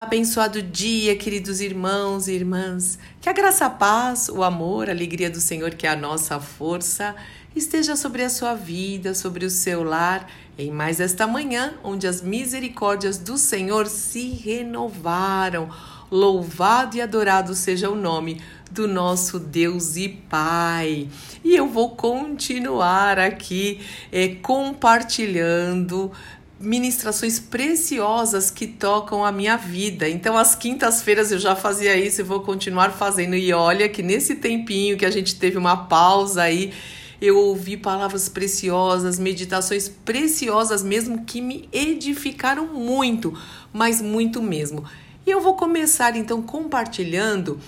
[0.00, 3.00] Abençoado dia, queridos irmãos e irmãs.
[3.20, 6.38] Que a graça, a paz, o amor, a alegria do Senhor, que é a nossa
[6.38, 7.16] força,
[7.54, 12.22] esteja sobre a sua vida, sobre o seu lar, em mais esta manhã, onde as
[12.22, 15.68] misericórdias do Senhor se renovaram.
[16.10, 18.40] Louvado e adorado seja o nome
[18.70, 21.08] do nosso Deus e Pai.
[21.42, 23.80] E eu vou continuar aqui
[24.12, 26.12] é, compartilhando
[26.60, 30.08] ministrações preciosas que tocam a minha vida.
[30.08, 33.36] Então, às quintas-feiras eu já fazia isso e vou continuar fazendo.
[33.36, 36.72] E olha que nesse tempinho que a gente teve uma pausa aí,
[37.20, 43.36] eu ouvi palavras preciosas, meditações preciosas mesmo que me edificaram muito,
[43.72, 44.84] mas muito mesmo.
[45.26, 47.60] E eu vou começar então compartilhando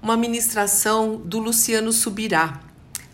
[0.00, 2.65] uma ministração do Luciano Subirá.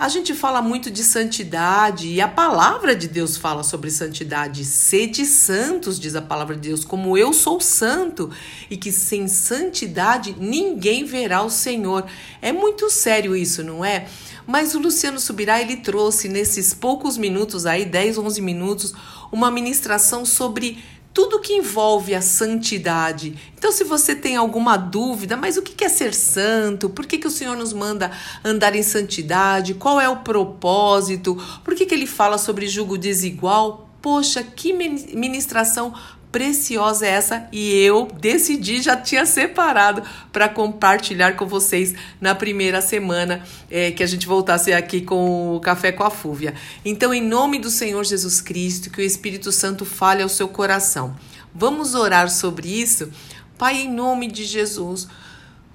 [0.02, 4.64] A gente fala muito de santidade e a palavra de Deus fala sobre santidade.
[4.64, 8.28] Sede santos, diz a palavra de Deus, como eu sou santo,
[8.68, 12.04] e que sem santidade ninguém verá o Senhor.
[12.40, 14.08] É muito sério isso, não é?
[14.44, 18.92] Mas o Luciano Subirá, ele trouxe nesses poucos minutos aí, 10, 11 minutos,
[19.30, 23.36] uma ministração sobre tudo que envolve a santidade.
[23.56, 26.88] Então, se você tem alguma dúvida, mas o que é ser santo?
[26.88, 28.10] Por que, que o Senhor nos manda
[28.44, 29.74] andar em santidade?
[29.74, 31.36] Qual é o propósito?
[31.62, 33.90] Por que, que ele fala sobre julgo desigual?
[34.00, 35.94] Poxa, que ministração
[36.32, 40.02] preciosa é essa e eu decidi, já tinha separado
[40.32, 45.60] para compartilhar com vocês na primeira semana é, que a gente voltasse aqui com o
[45.60, 46.54] Café com a Fúvia.
[46.84, 51.14] Então, em nome do Senhor Jesus Cristo, que o Espírito Santo fale ao seu coração.
[51.54, 53.10] Vamos orar sobre isso?
[53.58, 55.06] Pai, em nome de Jesus.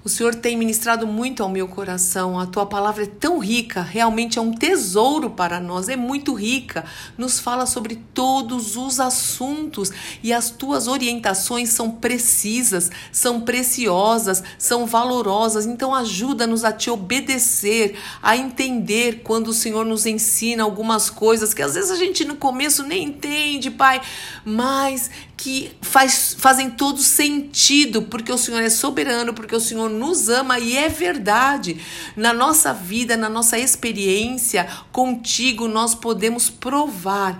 [0.08, 2.40] O Senhor tem ministrado muito ao meu coração.
[2.40, 6.86] A tua palavra é tão rica, realmente é um tesouro para nós, é muito rica.
[7.18, 9.92] Nos fala sobre todos os assuntos
[10.22, 15.66] e as tuas orientações são precisas, são preciosas, são valorosas.
[15.66, 21.60] Então ajuda-nos a te obedecer, a entender quando o Senhor nos ensina algumas coisas que
[21.60, 24.00] às vezes a gente no começo nem entende, Pai,
[24.42, 30.28] mas que faz, fazem todo sentido, porque o Senhor é soberano, porque o Senhor nos
[30.28, 31.80] ama e é verdade.
[32.16, 37.38] Na nossa vida, na nossa experiência contigo, nós podemos provar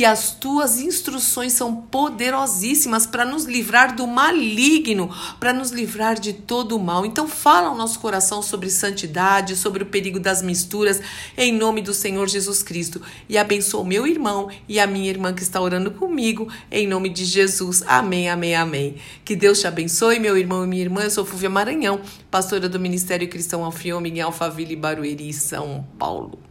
[0.00, 6.32] que as tuas instruções são poderosíssimas para nos livrar do maligno, para nos livrar de
[6.32, 7.04] todo o mal.
[7.04, 11.02] Então fala ao nosso coração sobre santidade, sobre o perigo das misturas,
[11.36, 13.02] em nome do Senhor Jesus Cristo.
[13.28, 17.10] E abençoa o meu irmão e a minha irmã que está orando comigo, em nome
[17.10, 17.82] de Jesus.
[17.86, 18.94] Amém, amém, amém.
[19.22, 21.02] Que Deus te abençoe, meu irmão e minha irmã.
[21.02, 22.00] Eu sou Fúvia Maranhão,
[22.30, 26.49] pastora do Ministério Cristão Alfiôme em Alphaville, Barueri, São Paulo.